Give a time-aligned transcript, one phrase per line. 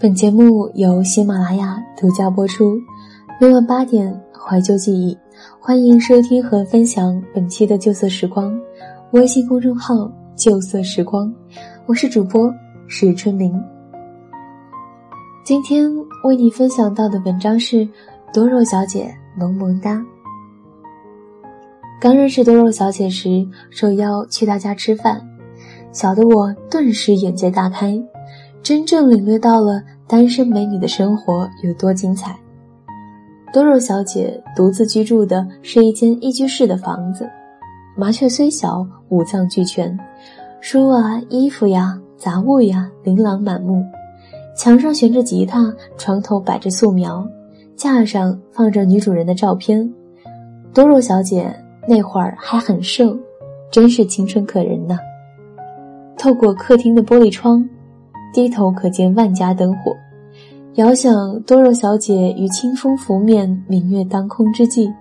[0.00, 2.80] 本节目由喜马拉雅独家播出，
[3.38, 5.14] 每晚八点怀旧记忆，
[5.60, 8.58] 欢迎收听和分享本期的旧色时光。
[9.10, 11.30] 微信公众号“旧色时光”，
[11.84, 12.50] 我是主播
[12.88, 13.52] 史春明。
[15.44, 15.92] 今天
[16.24, 17.86] 为你分享到的文章是
[18.32, 20.02] 多肉小姐萌萌哒。
[22.00, 25.20] 刚认识多肉小姐时，受邀去她家吃饭。
[25.92, 28.02] 小的我顿时眼界大开，
[28.62, 32.38] 真正领略到了单身美女的生活有多精彩。
[33.52, 37.28] 多肉小姐独自居住的是一间一居室的房子，
[37.96, 39.98] 麻雀虽小，五脏俱全，
[40.60, 43.84] 书啊、衣服呀、杂物呀，琳琅满目。
[44.56, 47.26] 墙上悬着吉他，床头摆着素描，
[47.74, 49.90] 架上放着女主人的照片。
[50.74, 51.52] 多肉小姐
[51.88, 53.16] 那会儿还很瘦，
[53.70, 54.98] 真是青春可人呐。
[56.16, 57.66] 透过客厅的玻璃窗，
[58.32, 59.96] 低头可见万家灯火。
[60.74, 64.92] 遥想多肉小姐于清风拂面、明月当空之际，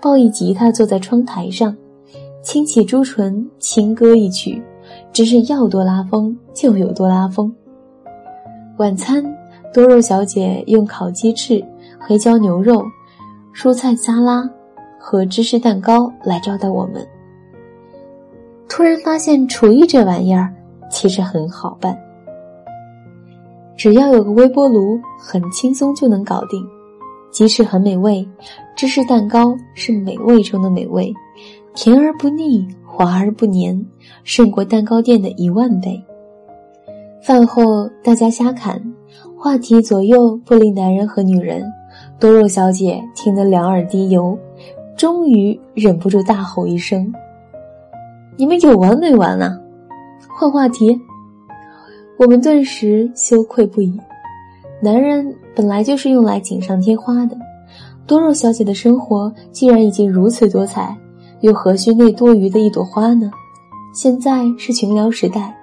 [0.00, 1.74] 抱一吉他坐在窗台上，
[2.42, 4.62] 轻启朱唇，轻歌一曲，
[5.12, 7.54] 真是要多拉风就有多拉风。
[8.78, 9.24] 晚餐，
[9.72, 11.64] 多肉小姐用烤鸡翅、
[12.00, 12.82] 黑椒牛肉、
[13.54, 14.48] 蔬菜沙拉
[14.98, 17.06] 和芝士蛋糕来招待我们。
[18.68, 20.52] 突然发现厨艺这玩意儿。
[20.90, 21.98] 其实很好办，
[23.82, 26.64] 只要有个微波炉，很轻松就能搞定。
[27.32, 28.24] 鸡翅很美味，
[28.76, 31.12] 芝士蛋糕是美味中的美味，
[31.74, 33.84] 甜而不腻，滑而不粘，
[34.22, 36.00] 胜过蛋糕店的一万倍。
[37.24, 38.80] 饭后大家瞎侃，
[39.36, 41.64] 话题左右不离男人和女人。
[42.20, 44.38] 多肉小姐听得两耳滴油，
[44.96, 47.12] 终于忍不住大吼一声
[48.38, 49.58] ：“你们有完没完啊？”
[50.38, 50.96] 换话题，
[52.18, 53.98] 我们顿时羞愧不已。
[54.80, 57.36] 男人本来就是用来锦上添花的，
[58.06, 60.96] 多肉小姐的生活既然已经如此多彩，
[61.40, 63.30] 又何须那多余的一朵花呢？
[63.94, 65.56] 现在是群聊时代，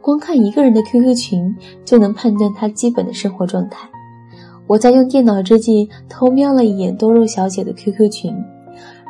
[0.00, 3.88] 光看一个人的 QQ 群就能判断他基本的生活状态。
[4.66, 8.34] 我在用电脑之际偷瞄了一眼多肉小姐的 QQ 群。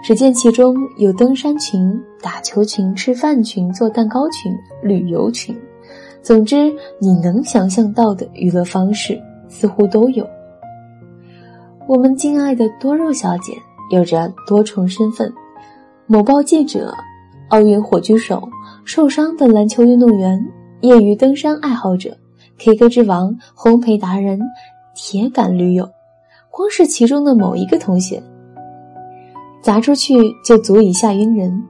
[0.05, 4.53] 只见其中有登山群、打球群、吃饭群、做蛋糕群、
[4.83, 5.57] 旅游群，
[6.23, 10.27] 总之你能想象到的娱乐方式似乎都有。
[11.89, 13.53] 我们敬爱的多肉小姐
[13.91, 15.31] 有着多重身份：
[16.07, 16.95] 某报记者、
[17.49, 18.49] 奥运火炬手、
[18.85, 20.41] 受伤的篮球运动员、
[20.81, 22.17] 业余登山爱好者、
[22.59, 24.41] K 歌之王、烘焙达人、
[24.95, 25.89] 铁杆驴友。
[26.51, 28.23] 光是其中的某一个同学。
[29.61, 31.63] 砸出去就足以吓晕人，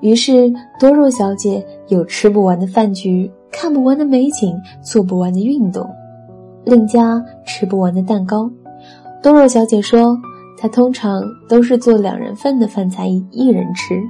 [0.00, 5.88] 于是多肉小姐有吃不完的饭局，看不完的美景，做不完的运动，
[6.64, 8.50] 另加吃不完的蛋糕。
[9.22, 10.16] 多肉小姐说，
[10.56, 14.00] 她通常都是做两人份的饭菜一人吃，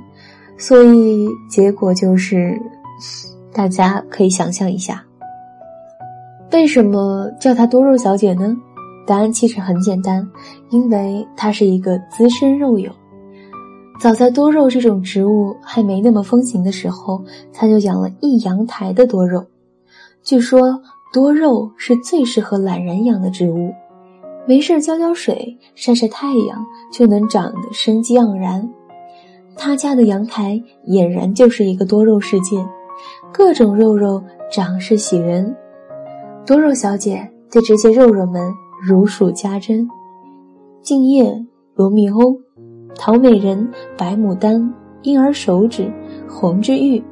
[0.59, 2.60] 所以结果就是，
[3.53, 5.03] 大家可以想象一下，
[6.53, 8.56] 为什么叫她多肉小姐呢？
[9.06, 10.28] 答案其实很简单，
[10.70, 12.91] 因为她是一个资深肉友。
[13.99, 17.23] 早在多肉这种植物还没那么风行的时候，
[17.53, 19.45] 他就养了一阳台的多肉。
[20.23, 20.81] 据说
[21.13, 23.73] 多肉是最适合懒人养的植物，
[24.47, 28.69] 没事浇浇水、晒晒太阳就能长得生机盎然。
[29.57, 32.65] 他家的阳台俨然就是一个多肉世界，
[33.33, 35.55] 各种肉肉长势喜人。
[36.47, 38.53] 多肉小姐对这些肉肉们。
[38.81, 39.89] 如数家珍，
[40.83, 41.45] 敬业、
[41.75, 42.41] 罗密欧、
[42.94, 44.72] 陶美人、白牡丹、
[45.03, 45.91] 婴儿手指、
[46.28, 47.03] 红之玉。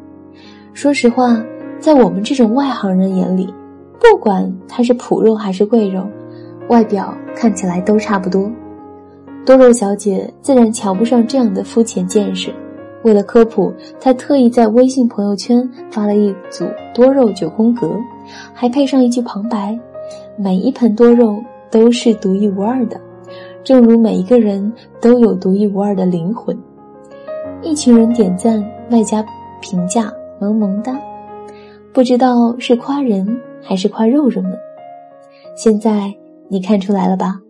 [0.72, 1.42] 说实话，
[1.78, 3.52] 在我们这种外行人眼里，
[3.98, 6.06] 不管它是普肉还是贵肉，
[6.68, 8.50] 外表看起来都差不多。
[9.44, 12.52] 多肉小姐自然瞧不上这样的肤浅见识。
[13.02, 17.96] 为了科普，她特意在微信朋友圈发了一组多肉九宫格，
[18.52, 19.78] 还配上一句旁白：
[20.36, 21.42] 每一盆多肉。
[21.68, 22.98] 都是独一无二的，
[23.66, 26.56] 正如每一个人都有独一无二的灵魂。
[27.62, 29.26] 一群人点赞，外加
[29.60, 30.08] 评价，
[30.40, 30.96] 萌萌哒，
[31.92, 33.26] 不知道是夸人
[33.60, 34.56] 还是夸肉肉们。
[35.56, 36.14] 现在
[36.46, 37.40] 你看出来了吧？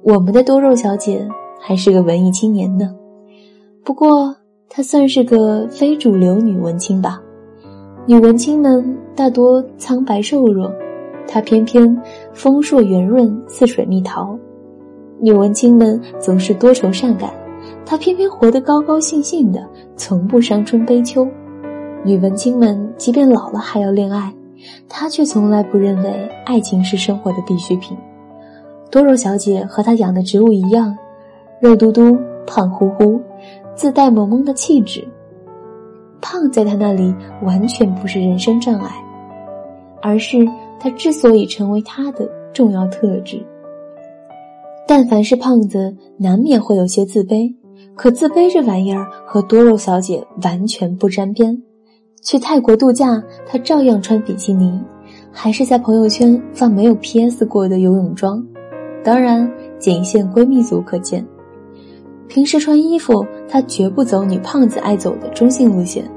[0.00, 1.28] 我们的多肉小姐
[1.60, 2.90] 还是个文艺青年呢。
[3.84, 4.34] 不过
[4.70, 7.20] 她算是个非主流女文青吧？
[8.06, 10.72] 女文青们大多苍白瘦弱。
[11.28, 11.94] 她偏偏
[12.32, 14.34] 丰硕圆润，似水蜜桃。
[15.24, 17.32] 女文青们总是多愁善感，
[17.86, 19.64] 她偏偏活得高高兴兴的，
[19.96, 21.24] 从不伤春悲秋。
[22.02, 24.34] 女文青们即便老了还要恋爱，
[24.88, 27.96] 她却从来不认为爱情是生活的必需品。
[28.90, 30.98] 多肉小姐和她养的植物一样，
[31.60, 33.20] 肉嘟嘟、胖乎乎，
[33.76, 35.06] 自带萌萌的气质。
[36.20, 38.90] 胖在她那里完全不是人生障碍，
[40.00, 40.44] 而是
[40.80, 43.40] 她之所以成为她的重要特质。
[44.86, 47.54] 但凡是胖子，难免会有些自卑。
[47.94, 51.62] 可自卑这玩意儿和多肉小姐完全不沾边。
[52.22, 54.80] 去泰国度假，她照样穿比基尼，
[55.30, 58.44] 还是在朋友圈发没有 PS 过的游泳装。
[59.04, 61.26] 当然，仅限闺蜜组可见。
[62.28, 66.08] 平时穿衣服，她绝不走女胖子爱走的中性路线，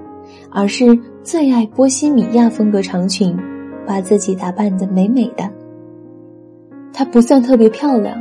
[0.51, 3.37] 而是最爱波西米亚风格长裙，
[3.85, 5.49] 把自己打扮得美美的。
[6.93, 8.17] 她不算特别漂亮，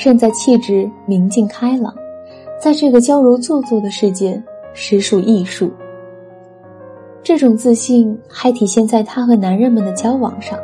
[0.00, 1.94] 胜在气质明净开朗，
[2.58, 4.42] 在这个娇柔做作的世界，
[4.72, 5.70] 实属艺术。
[7.22, 10.58] 这种自信还体现在她和男人们的交往上。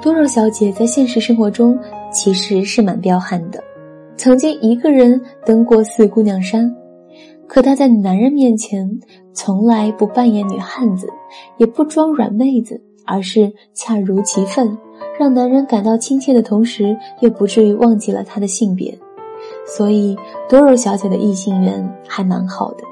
[0.00, 1.76] 多肉小姐在现实生活中
[2.12, 3.60] 其实是蛮彪悍的，
[4.16, 6.72] 曾经一个人登过四姑娘山。
[7.48, 8.88] 可她在男人面前
[9.32, 11.08] 从来不扮演女汉子，
[11.56, 14.78] 也不装软妹子，而是恰如其分，
[15.18, 18.96] 让男人感到亲切的同时，又不至于忘记了他的性别。
[19.66, 20.16] 所以
[20.48, 22.84] 多肉小姐的异性缘还蛮好的。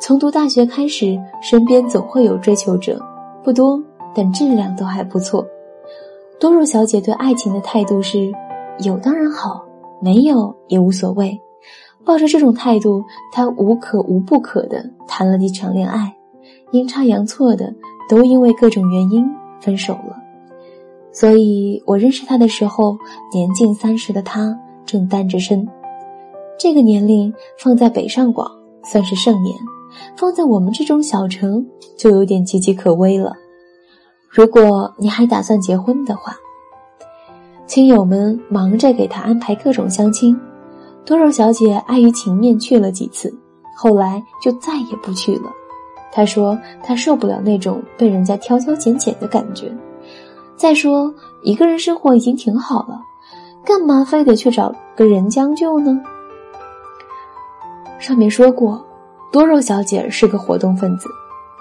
[0.00, 3.00] 从读大学开始，身边总会有追求者，
[3.44, 3.80] 不多，
[4.14, 5.46] 但质量都还不错。
[6.40, 8.32] 多肉小姐对爱情的态度是：
[8.80, 9.64] 有当然好，
[10.00, 11.40] 没有也无所谓。
[12.04, 16.12] 抱着这种态度，她无可无不可的谈了几场恋爱，
[16.72, 17.72] 阴差阳错的
[18.08, 19.24] 都因为各种原因
[19.60, 20.16] 分手了。
[21.12, 22.96] 所以我认识他的时候，
[23.32, 25.68] 年近三十的他正单着身。
[26.58, 28.50] 这个年龄放在北上广
[28.84, 29.54] 算是盛年。
[30.16, 31.66] 放在我们这种小城，
[31.98, 33.34] 就有点岌岌可危了。
[34.26, 36.34] 如果你还打算结婚的话，
[37.66, 40.34] 亲友们忙着给他安排各种相亲。
[41.04, 43.30] 多肉小姐碍于情面去了几次，
[43.76, 45.52] 后来就再也不去了。
[46.10, 49.70] 她说她受不了那种被人家挑挑拣拣的感觉。
[50.56, 51.12] 再说
[51.42, 53.00] 一个人生活已经挺好了，
[53.64, 56.00] 干嘛非得去找个人将就呢？
[57.98, 58.84] 上面说过。
[59.32, 61.08] 多肉小姐是个活动分子，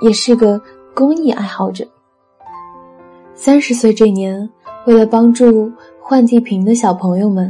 [0.02, 0.62] 也是个
[0.94, 1.88] 公益爱好者。
[3.34, 4.50] 三十岁这年，
[4.86, 5.72] 为了帮助
[6.02, 7.50] 换地贫的小朋友们，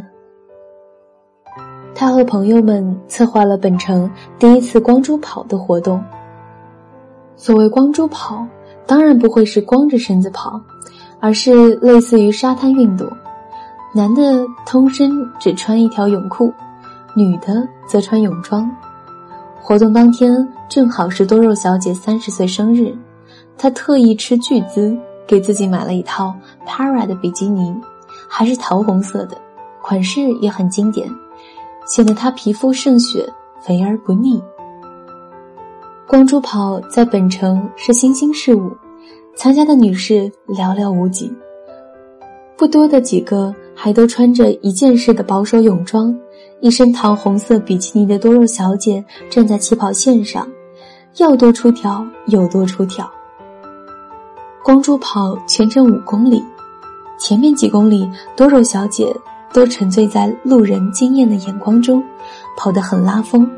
[1.95, 4.07] 她和朋友们策划了本城
[4.37, 5.99] 第一次光珠跑的活动。
[7.35, 8.45] 所谓光珠跑，
[8.85, 10.61] 当然不会是光着身子跑，
[11.21, 13.07] 而是类似于沙滩运动。
[13.93, 16.53] 男的通身只穿一条泳裤，
[17.15, 18.69] 女的则穿泳装。
[19.61, 22.97] 活动当天正好是多肉小姐三十岁生日，
[23.57, 24.97] 她特意斥巨资
[25.27, 26.33] 给自己买了一套
[26.65, 27.73] Para 的比基尼，
[28.27, 29.37] 还是桃红色的，
[29.81, 31.07] 款式也很经典，
[31.85, 34.41] 显得她皮肤胜雪，肥而不腻。
[36.07, 38.71] 光珠跑在本城是新兴事物，
[39.35, 41.31] 参加的女士寥寥无几，
[42.57, 46.15] 不多的几个还都穿着一件式的保守泳装。
[46.59, 50.47] 一身桃红色比基尼的多肉小姐站在起跑线上，
[51.17, 53.09] 要多出挑有多出挑。
[54.63, 56.43] 光珠跑全程五公里，
[57.17, 59.11] 前面几公里多肉小姐
[59.51, 62.03] 都沉醉在路人惊艳的眼光中，
[62.55, 63.49] 跑得很拉风。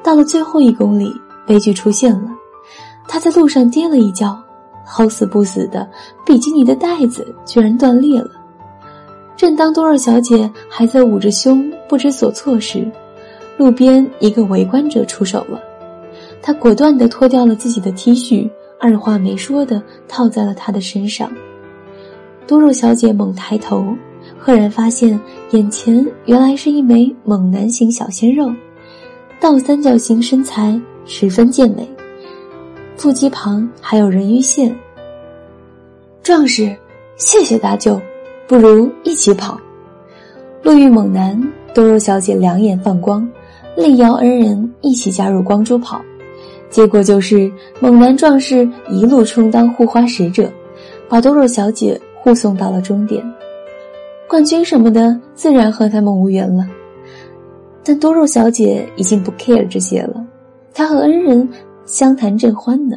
[0.00, 1.12] 到了最后一公里，
[1.44, 2.30] 悲剧出现了，
[3.08, 4.40] 她在路上跌了一跤，
[4.92, 5.88] 好死不死的
[6.26, 8.30] 比基尼的带子居然断裂了。
[9.36, 12.90] 正当多肉小姐还在捂着胸不知所措时，
[13.56, 15.60] 路边一个围观者出手了。
[16.42, 21.30] 他果断地脱掉了自己的 T 恤，二话没说地套在了他的身上。
[22.46, 23.94] 多肉小姐猛抬头，
[24.36, 25.18] 赫然发现
[25.52, 28.50] 眼前原来是一枚猛男型小鲜肉，
[29.40, 31.88] 倒三角形身材十分健美，
[33.00, 34.78] 腹肌旁还有人鱼线。
[36.22, 36.76] 壮士，
[37.16, 37.98] 谢谢搭救。
[38.46, 39.58] 不如一起跑，
[40.62, 41.42] 路遇猛男，
[41.74, 43.26] 多肉小姐两眼放光，
[43.74, 45.98] 力邀恩人一起加入光珠跑。
[46.68, 50.52] 结果就是猛男壮士一路充当护花使者，
[51.08, 53.24] 把多肉小姐护送到了终点。
[54.28, 56.68] 冠军什么的自然和他们无缘了，
[57.82, 60.22] 但多肉小姐已经不 care 这些了，
[60.74, 61.48] 她和恩人
[61.84, 62.96] 相谈甚欢呢。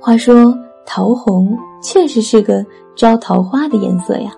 [0.00, 4.30] 话说桃红确实是个招桃花的颜色呀。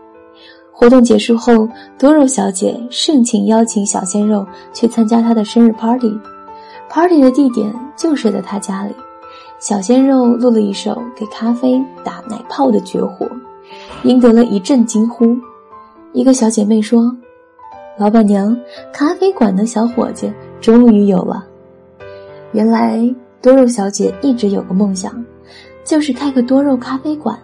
[0.72, 8.94] 活动结束后，多肉小姐盛情邀请小鲜肉去参加她的生日 party，party 的地点就是在她家里。
[9.58, 13.28] 小鲜肉录了一首给咖啡打奶泡的绝活，
[14.04, 15.36] 赢得了一阵惊呼。
[16.12, 17.12] 一个小姐妹说
[17.98, 18.56] ：“老板娘，
[18.92, 21.44] 咖啡馆的小伙计终于有了。”
[22.52, 23.02] 原来
[23.40, 25.24] 多肉小姐一直有个梦想，
[25.84, 27.38] 就是开个多肉咖啡馆。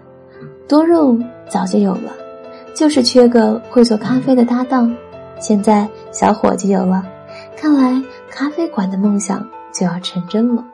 [0.67, 1.17] 多肉
[1.49, 2.13] 早就有了，
[2.75, 4.95] 就是缺个会做咖啡的搭档。
[5.39, 7.05] 现在小伙计有了，
[7.57, 10.65] 看来咖啡馆的梦想就要成真了。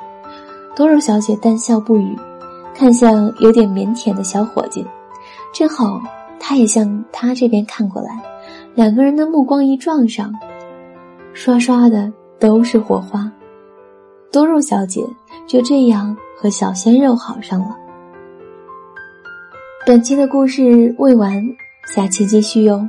[0.76, 2.16] 多肉小姐淡笑不语，
[2.74, 4.86] 看向有点腼腆的小伙计，
[5.52, 6.00] 正好
[6.38, 8.22] 他也向他这边看过来，
[8.74, 10.32] 两个人的目光一撞上，
[11.32, 13.30] 刷刷的都是火花。
[14.32, 15.04] 多肉小姐
[15.46, 17.76] 就这样和小鲜肉好上了。
[19.84, 21.44] 本期的故事未完，
[21.92, 22.88] 下期继续哟。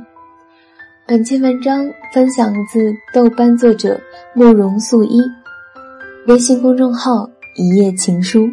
[1.04, 4.00] 本期文章分享自豆瓣作者
[4.34, 5.20] 慕容素一，
[6.28, 8.48] 微信公众号一夜情书。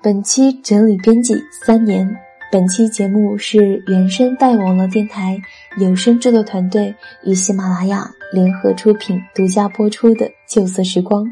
[0.00, 2.08] 本期整理编辑三年。
[2.52, 5.40] 本期节目是原声带网络电台
[5.78, 11.24] 有声制作团队与喜马拉雅联合出品、独家播出的《旧色时光》。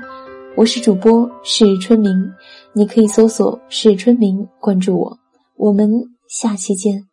[0.57, 2.11] 我是主播是春明，
[2.75, 5.19] 你可以搜索“是春明”关注我，
[5.57, 5.88] 我们
[6.28, 7.10] 下期见。